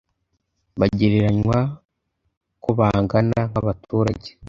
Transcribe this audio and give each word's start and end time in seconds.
bagereranywa 0.79 1.57
ko 2.63 2.69
bangana 2.79 3.39
nkabaturage 3.49 4.29